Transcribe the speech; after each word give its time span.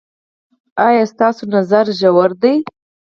ایا 0.87 1.03
ستاسو 1.13 1.43
نظر 1.55 1.85
ژور 1.99 2.31
دی؟ 2.41 2.53